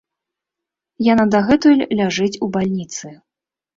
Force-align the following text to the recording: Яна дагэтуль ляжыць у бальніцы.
Яна 1.09 1.25
дагэтуль 1.35 1.85
ляжыць 1.99 2.39
у 2.47 2.51
бальніцы. 2.57 3.07